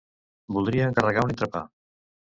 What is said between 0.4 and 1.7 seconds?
Voldria encarregar un entrepà.